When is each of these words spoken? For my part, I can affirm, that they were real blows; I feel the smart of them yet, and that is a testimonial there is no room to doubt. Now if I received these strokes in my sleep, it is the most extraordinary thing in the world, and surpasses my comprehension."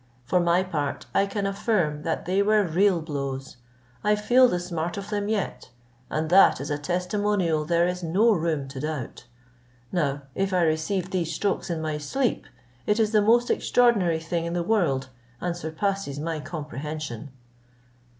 For 0.23 0.39
my 0.39 0.63
part, 0.63 1.05
I 1.13 1.27
can 1.27 1.45
affirm, 1.45 2.01
that 2.01 2.25
they 2.25 2.41
were 2.41 2.63
real 2.63 3.03
blows; 3.03 3.57
I 4.03 4.15
feel 4.15 4.47
the 4.47 4.59
smart 4.59 4.97
of 4.97 5.11
them 5.11 5.29
yet, 5.29 5.69
and 6.09 6.31
that 6.31 6.59
is 6.59 6.71
a 6.71 6.79
testimonial 6.79 7.65
there 7.65 7.87
is 7.87 8.01
no 8.01 8.31
room 8.33 8.67
to 8.69 8.79
doubt. 8.79 9.25
Now 9.91 10.23
if 10.33 10.53
I 10.55 10.63
received 10.63 11.11
these 11.11 11.31
strokes 11.31 11.69
in 11.69 11.83
my 11.83 11.99
sleep, 11.99 12.47
it 12.87 12.99
is 12.99 13.11
the 13.11 13.21
most 13.21 13.51
extraordinary 13.51 14.19
thing 14.19 14.45
in 14.45 14.53
the 14.53 14.63
world, 14.63 15.09
and 15.39 15.55
surpasses 15.55 16.17
my 16.17 16.39
comprehension." 16.39 17.29